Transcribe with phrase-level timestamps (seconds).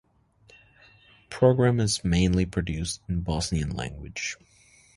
[1.29, 4.35] Program is mainly produced in Bosnian language.